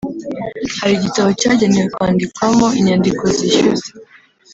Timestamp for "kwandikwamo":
1.95-2.67